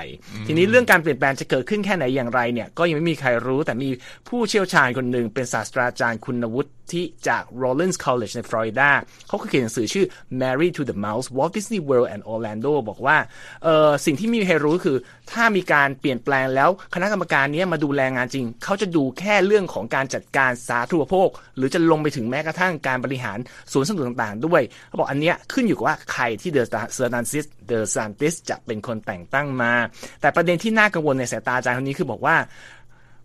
[0.48, 3.90] ทีนี้เรื่องการเปลี่ยนแปลงจะเกิดขึ้นแค่ไหนอย่างไรเนี่ยก็ยังไม่มีใครรู้แต่มี
[4.28, 8.90] ผู้เชี่ยวชาญคนหนึ่งเป็นศาสตราจารย์คุณวุฒิที่จาก Rollins College ในฟลอริดา
[9.28, 10.06] เขาเขียนหนังสือชื่อ
[10.42, 13.18] Married to the Mouse Walt Disney World and Orlando บอกว่า
[13.64, 14.98] เออสิ่งที่มีใครรู้คือ
[15.32, 23.38] ถ้ามีการเปลี่ยนแปลงแล้วคณะกรรมการนี้มาดูแลงานจริง เขาจะดูแค่เรื่องของการจัดการสาธารณภค หรือจะลงไปถึงแม้กระทั่งการบริหาร
[23.72, 29.74] สวนสนุกต่างๆ ด้วยเขาบอกอันเนี้ยขึ้นอยู่กับว่าใครที่เดอะเซอร์นันซิสเดอะซันติสจะเป็นคนแต่งตั้งมา
[30.22, 32.36] แต่ประเด็นที่น่ากังวลในสายตาอาจารย์คนนี้คือบอกว่า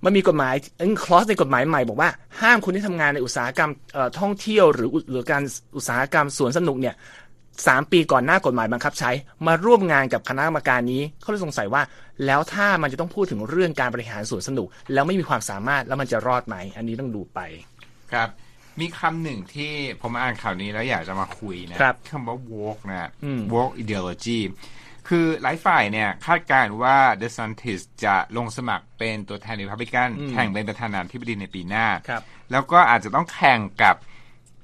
[0.05, 3.71] มันมีกฎหมาย in clause ในกฎหมายใหม่บอกว่าห้ามคนที่ทำงานในอุตสาหกรรม
[4.19, 5.43] ท่องเที่ยวหรือหรือการ
[5.77, 6.95] อุตสาหกรรมสวนสนุกเนี่ย
[7.67, 9.11] สามปีก่อนหน้ากฎหมายบังคับใช้
[9.47, 11.83] มาร่วมงานกับคณะกรรมการนี้เขาเลยสงสัยว่า
[12.27, 17.41] แล้วถ้ามันจะต้องพูดถึงเรื่องการบริหารสวนสนุก แล้วไม่มีความสามารถแล้วมันจะรอดไหม อันนี้ต้องดูไป
[18.13, 18.29] ครับ
[18.81, 23.11] มีคำหนึ่งที่ผมอ่านข่าวนี้แล้วอยากจะมาคุยนะครับคำว่า woke นะ
[23.55, 24.41] woke ideology
[25.09, 31.87] คือหลายฝ่ายเนี่ยคาดการณ์ว่าเดซันติสจะลงสมัครเป็นตัวแทนริพับลิกันแข่งเป็นประธานาธิบดีในปีหน้า
[32.51, 33.97] แล้วก็อาจจะต้องแข่งกับ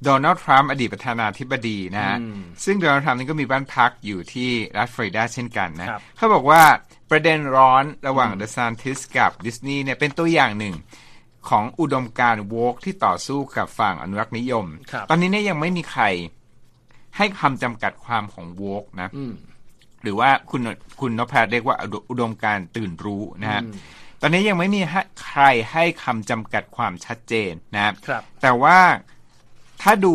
[0.04, 2.16] โดนัลด์ทรัมป์อดีตประธานาธิบดีนะฮะ
[2.64, 6.62] ซึ่งโดนัลด์ทรัมป์นี่ก็มีบ้านพักอยู่ที่รัฐฟลอริดาเช่นกันนะเขาบอกว่า
[7.10, 10.74] ประเด็นร้อนระหว่างเดซันติสกับดิสนีย์เนี่ยเป็นตัวอย่างหนึ่ง
[11.48, 14.66] ของอุดมการโวกที่ต่อสู้กับฝั่งอนุรักษ์นิยม
[15.10, 16.04] ตอนนี้เนี่ยยังไม่มีใคร
[17.16, 19.08] ให้คำจำกัดความของโวกนะ
[20.04, 20.62] หรือว่าคุณ
[21.00, 21.76] คุณนพเรียกว่า
[22.10, 23.62] อุดมการตื่นรู้นะฮะ
[24.20, 24.80] ตอนนี้ยังไม่มี
[25.24, 28.78] ใครให้คำจำกัดความชัดเจนนะครับ แต่ว่า
[29.82, 30.14] ถ้าดู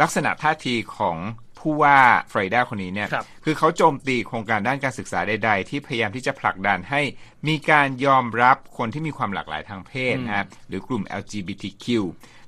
[0.00, 1.16] ลักษณะท่าทีของ
[1.62, 3.08] ผู้ว่าฟลอริดาคนนี้เนี่ย
[3.44, 7.00] คือเขาโจมตีโครงการด้านการศึกษาใด ๆ ที่พยายามที่จะผลักดันให้
[7.48, 11.86] มีการยอมรับคนที่มีความหลากหลายทางเพศนะหรือกลุ่ม LGBTQ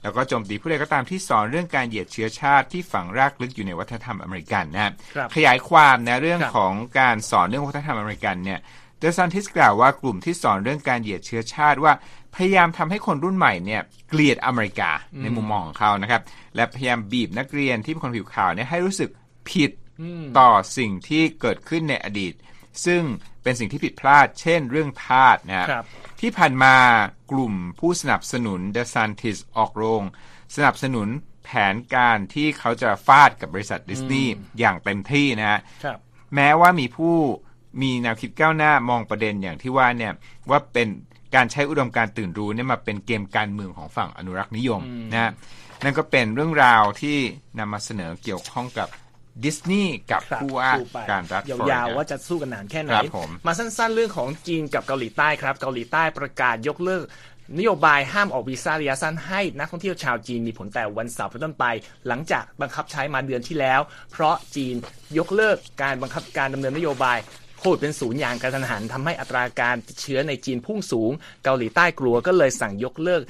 [0.03, 4.92] แล้วก็โจมตีผู้ใดก็ตามที่สอนเรื่องการเหยียดเชื้อชาติที่ฝังรากลึกอยู่ในวัฒนธรรมอเมริกันนะ
[5.35, 8.61] ขยายความในเรื่องของการสอนเรื่องวัฒนธรรมอเมริกันเนี่ย
[8.98, 11.92] เดซันทิสกล่าวว่ากลุ่มที่สอนเรื่องการเหยียดเชื้อชาติว่า
[12.35, 14.90] พยายามทำให้คนรุ่นใหม่เนี่ยเกลียดอเมริกา
[15.23, 16.23] ในมุมมองของเขานะครับ
[16.57, 19.11] และพยายามบีบนักเรียนที่เป็นคนผิวขาวเนี่ยให้รู้สึก
[19.51, 19.70] ผิด
[20.38, 22.35] ต่อสิ่งที่เกิดขึ้นในอดีต
[22.87, 23.03] ซึ่ง
[23.42, 25.85] เป็นสิ่งที่ผิดพลาด เช่นเรื่องทาสนะครับ
[26.20, 26.75] ที่ผ่านมา
[27.33, 30.03] กลุ่มผู้สนับสนุนเดซันทิสออกโรง
[30.57, 31.09] สนับสนุน
[31.44, 35.61] แผนการที่เขาจะฟาดกับบริษัทดิสนีย์อย่างเต็มที่นะฮะ
[36.35, 37.16] แม้ว่ามีผู้
[37.83, 40.12] มีแนวคิดก้าวหน้ามองประเด็นอย่างที่ว่าเนี่ย
[40.51, 40.88] ว่าเป็น
[41.35, 44.81] การใช้อุดมการตื่นรู้เนี่ยมาเป็นเกมการเมืองของฝั่งอนุรักษ์นิยม
[45.12, 45.33] นะ
[45.85, 47.16] นั่นก็เป็นเรื่องราวที่
[47.59, 48.88] นำมาเสนอเกี่ยวข้องกับ
[49.44, 50.70] ดิสนีย์กับผู้ว่า
[51.11, 52.90] การรัฐยาวๆว่าจะสู้กันนานแค่ไหน
[53.47, 57.05] มาสั้นๆ เรื่องของจีนกับเกาหลีใต้ครับ เกาหลีใต้ประกาศยกเลิก
[57.59, 61.64] นโยบายห้ามออกวีซ่าระยะสั้นให้นักท่องเที่ยวชาวจีนมีผลแต่วันเสาร์เป็นต้นไป
[62.07, 63.81] หลังจากบังคับใช้มาเดือนที่แล้ว
[64.12, 64.75] เพราะจีน
[65.18, 67.18] ยกเลิกการบังคับการดำเนินนโยบาย
[67.66, 71.11] โควิดเป็นศูนย์อย่างกระทันหันทำให้อัตราการติดเชื้อในจีนพุ่งสูง
[71.44, 73.22] เกาหลีใต้กลัวก็เลยสั่งยกเลิก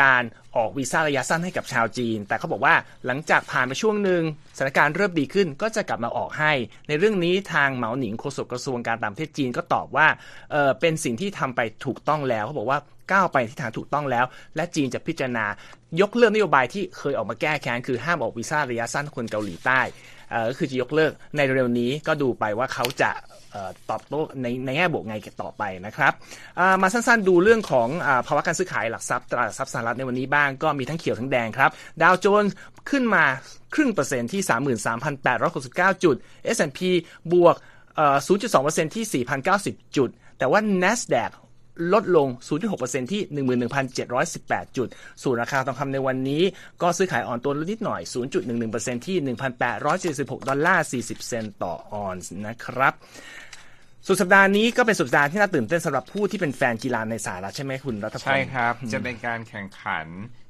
[0.00, 0.22] การ
[0.56, 2.74] ออกวีซ่าระยะสั้นให้กับชาวจีน แต่เขาบอกว่า
[3.06, 4.22] หลังจากผ่านไปช่วงหนึ่ง
[4.56, 6.52] สถานการณ์เริ่มดีขึ้นก็จะกลับมาออกให้
[6.88, 10.08] ในเรื่องนี้ทางเหมาหนิงโฆษกกระทรวงการต่างประเทศจีนก็ตอบว่า
[10.52, 12.78] เออเป็นสิ่งที่ทำไปถูกต้องแล้วเขาบอกว่า
[13.12, 14.24] ก้าวไปที่ทางถูกต้องแล้ว
[14.56, 15.46] และจีนจะพิจารณา
[16.00, 19.80] ยกเลิกนโยบายที่เคยออกมาแก้แค้นคือห้ามออกวีซ่าระยะสั้นคนเกาหลีใต้
[20.48, 23.10] ก็คือจะยกเลิกในเร็วนี้ก็ดูไปว่าเขาจะ
[23.90, 26.12] ตอบโต้ในในแง่บวกไงต่อไปนะครับ
[26.82, 31.70] มาสั้นๆดูเรื่องของอภาวะการซื้อขายหลักทรัพย์ตลาดทรัพย์สหรัฐในวันนี้บ้างก็มีทั้งเขียวทั้งแดงครับ
[32.02, 32.54] ดาวโจนส์
[32.90, 33.24] ขึ้นมา
[33.74, 34.42] ครึ่งเปอร์เซ็นต์ที่
[35.96, 36.16] 33,869 จุด
[36.56, 36.80] S&P
[37.32, 37.56] บวก
[38.26, 39.24] 0.2%ที่
[39.56, 41.32] 4,090 จุด แต่ว่า NASDAQ
[41.92, 42.28] ลดลง
[42.70, 43.22] 0.6%ที่
[44.00, 44.88] 11,718 จุด
[45.22, 46.42] ส่วนราคาทองคำในวันนี้
[46.82, 48.00] ก็ซื้อขายอ่อนตัวลดนิดหน่อย
[48.54, 49.36] 0.11%ที่
[49.82, 52.94] 1,876 ดอลลาร์ 40 เซนต์ต่อออนซ์นะครับ
[54.06, 60.06] สุดสัปดาห์นี้ก็เป็นสุดสัปดาห์ที่น่าตื่นเต้นสำหรับผู้ที่เป็นแฟนกีฬาในสหรัฐใช่ไหมคุณรัฐพงศ์ใช่ครับ จะเป็นการแข่งขัน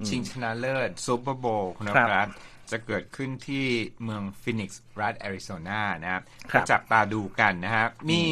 [0.08, 2.28] ชิงชนะเลิศซูเปอร์โบวล์คุณครับ
[2.70, 3.66] จะเกิดขึ้นที่
[4.04, 6.22] เมืองฟินิกซ์รัฐแอริโซนานะครับ
[6.70, 8.22] จับตาดูกันนะครับมี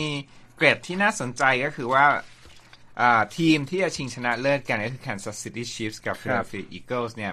[0.56, 2.04] เกร็ดที่น่าสนใจก็คือว่า
[3.36, 7.32] ทีมที่จะชิงชนะเลิศกันก็คือ Kansas City Chiefs กับ Philadelphia Eagles เนี่ย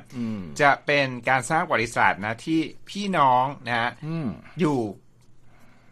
[0.62, 3.90] จะเป็นการสร้างประวัติศาสตร์นะที่พี่น้องนะฮะ
[4.60, 4.80] อยู่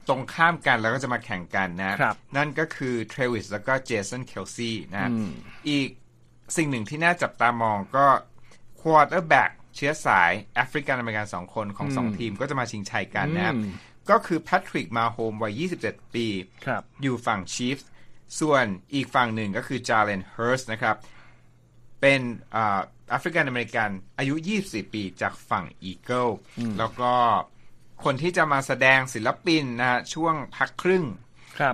[0.08, 1.98] ตรงข้ามกันแล้วก็จะมาแข่งกันนะ
[2.38, 5.10] นั่นก็คือเทรวิสแล้วก็เจสันเคลซีนะ
[5.70, 5.90] อีก
[6.58, 8.08] สิ่งหนึ่งที่น่าจับตามองก็
[8.80, 13.56] ควอเตอร์แบ็กเชื้อสายแอฟริกันอเมริกันสองคนของสองทีมก็จะมาชิงชัยกันนะ
[14.10, 16.26] ก็คือแพทริกมาโฮมส์วัย 27 ปี
[17.02, 17.90] อยู่ฝั่งชีฟส์
[18.40, 20.96] ส่วนอีกฝั่งหนึ่งก็คือจาเลนเฮิร์ตส์นะครับ
[22.02, 22.22] เป็น
[22.54, 23.90] แอฟริกันอเมริกัน
[24.20, 26.30] อายุ 24 ปีจากฝั่งอีเกิล
[26.80, 27.14] แล้วก็
[28.04, 31.06] คนที่จะมาแสดงศิลปินนะช่วงพักครึ่ง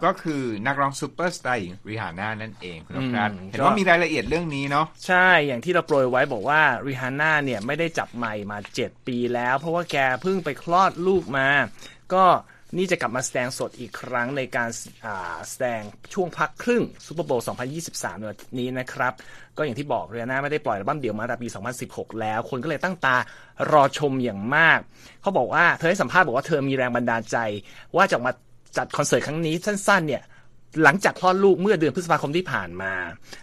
[0.05, 11.47] ก็คือนักร้องซูเปอร์สตาร์หญิงริฮาน่านั่นเองครับเห็นว่ามีรายละเอียดเรื่องนี้เนาะใช่อย่างที่เราโปรยไว้บอกว่าริฮาน่าเนี่ยไม่ได้จับไมค์มา 7 ปีแล้ว เพราะว่าแกเพิ่งไปคลอดลูกมา
[12.13, 12.25] ก็
[12.75, 14.69] นี่จะกลับมาแสดงสดอีกครั้งในการ
[15.49, 15.81] แสดง
[16.13, 17.45] ช่วงพักครึ่งซูเปอร์โบว์
[17.87, 18.25] 2023ใน
[18.59, 19.13] นี้นะครับ
[19.57, 21.47] ก็อย่างที่บอกเรียนาไม่ได้ปล่อยอัลบั้มเดี่ยวมาตั้งปี
[21.83, 23.15] 2016 แล้ว คนก็เลยตั้งตา
[23.71, 24.79] รอชมอย่างมาก
[25.21, 27.37] เขาบอกว่าเธอให้สัมภาษณ์บอกว่าเธอมีแรงบันดาลใจ
[27.95, 28.31] ว่าจะมา
[28.77, 30.23] จัดคอนเสิร์ตครั้งนี้สั้นๆเนี่ย
[30.83, 32.93] หลังจากคลอดลูกเมื่อเดือนพฤษภาคมที่ผ่านมา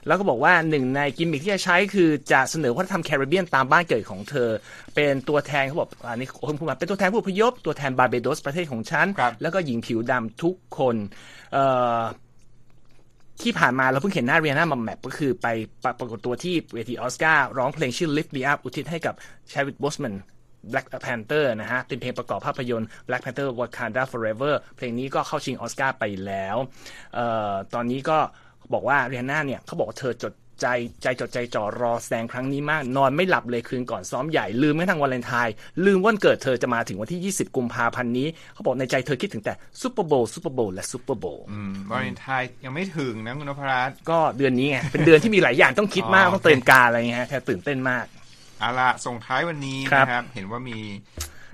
[0.06, 4.48] แล้วก็บอกว่าหนึ่งในกิมมิคที่จะใช้คือจะเสนอวัฒนธรรมแคริบเบียนตามบ้านเกิดของเธอ
[4.94, 9.06] เป็นตัวแทนเขาบอกอันนี้คนพูดมาเป็นตัวแทนผู้อพยพ ตัวแทนบาร์เบโดสประเทศของฉัน
[9.42, 10.96] แล้วก็หญิงผิวดำทุกคน
[13.42, 15.46] ที่ผ่านมาเราเพิ่งเห็นหน้าริฮาน่ามาแวบก็คือไป
[15.98, 19.14] ปรากฏตัวที่เวทีออสการ์ร้องเพลงชื่อ Lift Me Up อุทิศให้กับ
[19.52, 20.14] แชดวิกโบสแมน
[20.72, 26.56] Black Panther นะฮะเป็นเพลงประกอบภาพยนตร์ Black Panther Wakanda Forever เพลงนี้ก็เข้าชิงออสการ์ไปแล้ว
[27.14, 28.18] เอ่อตอนนี้ก็
[28.72, 30.68] บอกว่าริฮาน่าเนี่ยเขาบอกเธอจดใจ
[31.02, 41.44] ใจจดใจจ่อรอแสดงครั้งนี้มาก นอนไม่หลับเลยคืนก่อนซ้อมใหญ่ ลืมไม่ทั้งวันเลนไทน์ลืมวันเกิดเธอจะมาถึงวันที่ 20 กุมภาพันธ์นี้ เขาบอกในใจเธอคิดถึงแต่ซูเปอร์โบว์ซูเปอร์โบว์และซูเปอร์โบว์
[41.90, 50.78] วาเลนไทน์ยังไม่ถึงนะคุณนพรัตน์ก็เดือนนี้ไงเป็นเดือนที่มีหลายอย่างต้องคิดมากอ๋อต้องเตรียมการอะไรเงี้ยแค่ตื่นเต้นมากเอาละส่งท้ายวันนี้ครับนะครับ เห็นว่ามี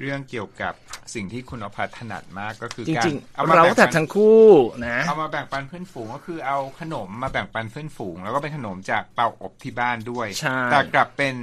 [0.00, 0.74] เรื่องเกี่ยวกับ
[1.14, 4.44] สิ่งที่คุณนพรัตน์ถนัดมากก็คือจการริงเอาๆมาเราแบ่ก็งถัดปันทั้งคู่
[4.86, 11.34] นะเอามาแบ่งปันเพื่อนฝูงก็คือเอาขนมมาแบ่งปันเพื่อนฝูง แล้วก็เป็นขนมจากเตาอบที่บ้านด้วยใช่แต่กลับเป็น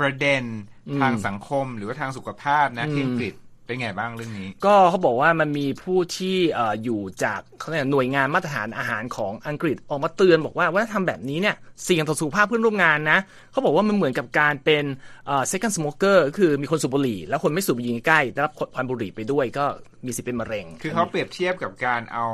[0.00, 0.42] ประเด็น
[0.88, 3.34] อืมทางสังคมหรือว่าทางสุขภาพนะอืมที่อังกฤษ
[3.68, 13.18] เป็นไงบ้างเรื่องนี้ ก็เขาบอกว่ามันมีผู้ที่เอ่ออยู่จากเขาเรียกหน่วยงานมาตรฐานอาหารของอังกฤษออกมาเตือนบอกว่าว่าถ้าทำแบบนี้เนี่ยเสี่ยงต่อสุขภาพเพื่อนร่วมงานนะ
[13.52, 14.84] เขาบอกว่ามันเหมือนกับการเป็น
[15.26, 19.64] เอ่อ second smoker ก็คือมีคนสูบบุหรี่ แล้วคนไม่สูบบุหรี่ใกล้ได้รับควันบุหรี่ไปด้วยก็
[20.06, 22.26] มีสิทธิ์เป็นมะเร็ง คือเขาเปรียบเทียบกับการเอา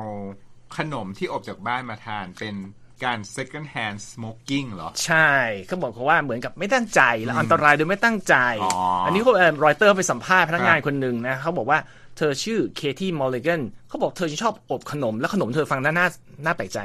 [0.77, 2.55] ขนมที่อบจากบ้านมาทานเป็น
[3.04, 5.30] การ second hand smoking เหรอ ใช่
[5.66, 8.72] เขาบอกเขาว่าเหมือนกับไม่ตั้งใจ แล้วอันตรายโดยไม่ตั้งใจอ๋อ
[9.06, 11.78] อันนี้เขาเอ่อรอยเตอร์ไปสัมภาษณ์พนักงานครับคนหนึ่งนะเขาบอกว่า
[12.18, 16.08] เธอชื่อเคที่มอลเล g กนเขาบอกเธอชอบอบขนม แล้วขนมเธอฟังน่าน่า
[16.44, 16.78] น่าแปลกใจ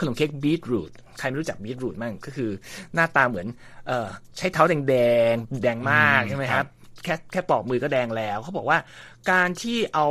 [0.00, 2.50] ขนมเค้กบีทรูทใครไม่รู้จักบีทรูทมั่งก็คือ
[2.94, 3.46] หน้าตาเหมือน
[3.86, 4.94] เอ่อใช้เท้าแดงแด
[5.32, 6.66] งๆแดงมากใช่ไหมครับ
[7.04, 8.78] แค่แค่ปอกมือก็แดงแล้ว เขาบอกว่า
[9.30, 10.06] การที่เอา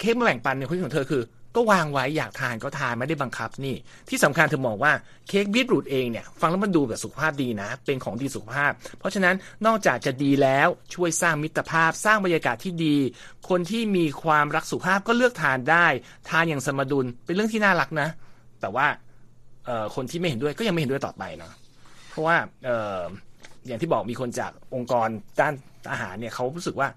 [0.00, 1.22] เค้กมาแบ่งปันในความคิดของเธอคือ
[1.56, 3.76] ก็วางไว้อยากทานก็ทานไม่ได้บังคับนี่
[4.08, 4.92] ที่สำคัญเธอมองว่า
[5.28, 9.34] เค้กบีทรูทเองเนี่ยฟังแล้วมันดูแบบสุขภาพดีนะ เป็นของดีสุขภาพ เพราะฉะนั้น
[9.66, 12.96] นอกจากจะดีแล้วช่วยสร้างมิตรภาพ สร้างบรรยากาศที่ดี
[13.48, 15.86] คนที่มีความรักสุขภาพก็เลือกทานได้
[16.30, 18.08] ทานอย่างสมดุลเป็นเรื่องที่น่ารักนะ
[18.60, 18.86] แต่ว่า
[19.94, 21.52] คนที่ไม่เห็นด้วยก็ยังไม่เห็นด้วยต่อไปเนาะ
[22.10, 22.36] เพราะว่า
[22.68, 22.70] อ
[23.66, 25.08] อย่างที่บอกมีคนจากองค์กร
[25.40, 25.54] ด้าน
[25.90, 26.88] อาหารเนี่ยเขารู้สึกว่า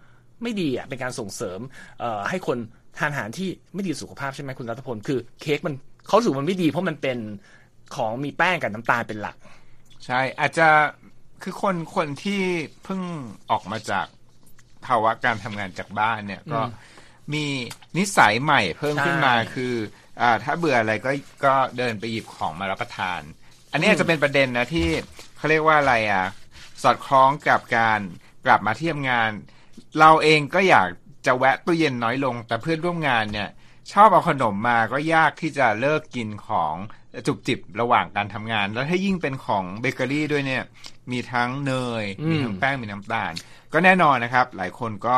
[0.44, 1.60] ไม่ดีอะเป็นการส่งเสริม
[2.30, 2.58] ให้คน
[2.98, 5.76] ทานอาหารที่ไม่ดีต่อสุขภาพใช่ไหมคุณรัตพลคือเค้กมัน
[6.08, 7.18] เขารู้สึกมันไม่ดีเพราะมันเป็น
[7.96, 9.36] ของมีแป้งกับน้ำตาลเป็นหลัก
[10.06, 10.68] ใช่อาจจะ
[11.44, 12.42] คือคนคนที่
[12.84, 13.02] เพิ่ง
[13.52, 14.08] ออกมาจาก
[14.86, 16.60] ภาวะการทำงานจากบ้านเนี่ยก็
[17.34, 17.46] มี
[17.98, 19.74] นิสัยใหม่เพิ่มขึ้นมาใช่คือ
[20.22, 21.12] อ่าถ้าเบื่ออะไรก็
[21.46, 23.22] ก็เดินไปหยิบของมารับประทาน
[23.72, 24.88] อันนี้อาจจะเป็นประเด็นนะที่
[25.38, 26.26] เขาเรียกว่าอะไรอะ
[26.84, 28.00] สอดคล้องกับการ
[28.46, 29.30] กลับมาที่ทำงาน
[30.00, 30.90] เราเองก็อยาก
[31.28, 33.50] จะแวะตู้เย็นน้อยลง แต่เพื่อนร่วมงานเนี่ย
[33.94, 36.76] ชอบเอาขนมมาก็ยากที่จะเลิกกินของ
[37.28, 40.64] จุบจิบระหว่างการทำงาน แล้วถ้ายิ่งเป็นของเบเกอรี่ด้วยเนี่ย
[41.12, 43.32] มีทั้งเนยอืมมีทั้งแป้งมีน้ำตาล
[43.74, 45.16] ก็แน่นอนนะครับ หลายคนก็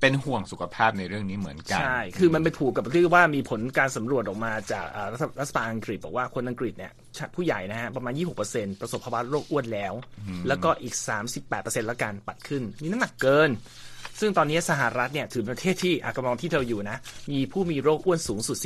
[0.00, 6.92] เป็นห่วงสุขภาพในเรื่องนี้เหมือนกัน ใช่ คือมันไปผูกกับที่ว่ามีผลการสำรวจออกมาจากอ่ารัฐรัฐบาลอังกฤษบอกว่าคนอังกฤษเนี่ย
[7.34, 8.12] ผู้ใหญ่นะฮะประมาณ
[8.46, 9.94] 26%ประสบภาวะโรคอ้วนแล้ว
[10.48, 10.94] แล้วก็อีก
[11.42, 13.50] 38%ละกันปัดขึ้น มีน้ำหนักเกิน
[14.20, 16.96] ซึ่งตอนนี้สหรัฐเนี่ยถือเป็นประเทศที่อากมองที่เราอยู่นะ
[17.30, 18.56] มีผู้มีโรคอ้วนสูงสุด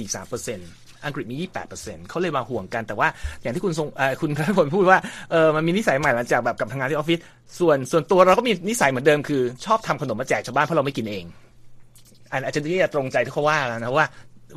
[0.49, 1.37] 43%อังกฤษมี
[1.73, 3.09] 28%เขาเลยมาห่วงกัน แต่ว่า
[3.43, 3.89] อย่างที่คุณทรง
[4.21, 4.99] คุณรัฐพลพูดว่า
[5.31, 7.19] เออมันมีนิสัยใหม่หลังจากแบบกับทำงานที่ออฟฟิศ
[7.59, 11.25] ส่วนส่วนตัวเราก็มีนิสัยเหมือนเดิมคือ ชอบทำขนมมาแจกชาวบ้านเพราะเราไม่กินเอง
[12.33, 14.07] อันอาจจะที่จะตรงใจที่เขาว่าแล้วนะว่า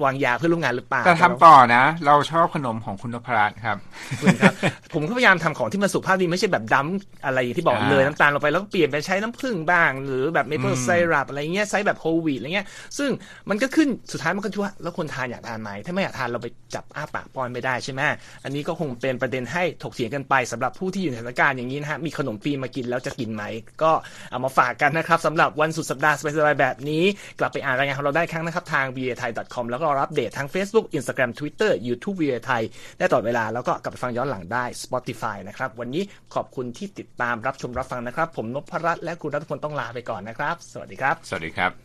[0.03, 3.77] วางยาเพื่อร่วมงานหรือเปล่าแต่ทำต่อนะ เราชอบขนมของคุณนพรัตน์ครับ
[4.21, 4.53] คุณครับ
[4.93, 6.87] ผมก็พยายามทำของที่มันสุขภาพดีไม่ใช่แบบดัม
[7.25, 13.09] อะไรอย่างที่บอกอ่าเลยน้ำตาลลงไปแล้วก็เปลี่ยนไปใช้น้ำผึ้งบ้าง หรือแบบเมเปิลอืมไซรัปอะไรเงี้ยใช้แบบโฮลวีตอะไรเงี้ย ซึ่ง
[13.49, 18.01] มันก็ขึ้นสุดท้ายมันก็คือว่าแล้วคนทานอยากทานไหมถ้าไม่อยากทานเราไปจับอ้าปากป้อนไม่ได้ใช่ไหม
[18.43, 23.43] อันนี้ก็คงเป็นประเด็นให้ถกเถียงกันไปสำหรับผู้ที่อยู่ในสถานการณ์อย่างนี้นะฮะมีขนมฟรีมากินแล้วจะกินไหม
[23.83, 23.91] ก็
[24.31, 27.03] เอามาฝากกันนะครับสำหรับวันสุดสัปดาห์สบายๆแบบนี้
[27.39, 32.63] กลับไปอ่านรายงานของเราได้ครั้งนะครับทาง v a t h a i com แล้วก็รอรับเดตทาง Facebook Instagram Twitter YouTube v ีไทย
[32.97, 41.84] ได้ตลอดเวลาแล้วก็กลับไปฟังย้อนหลังได้ Spotify นะครับ วันนี้ขอบคุณที่ติดตามรับชมรับฟังนะครับ ผมนพรัตน์และคุณรัตพลต้องลาไปก่อนนะครับ สวัสดีครับ สวัสดีครับ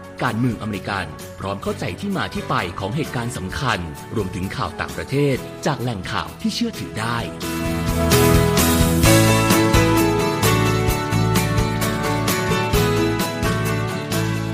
[0.23, 1.05] การเมืองอเมริกัน
[1.39, 3.79] พร้อมเข้าใจที่มาที่ไปของเหตุการณ์สำคัญ
[4.15, 7.17] รวมถึงข่าวต่างประเทศ จากแหล่งข่าวที่เชื่อถือได้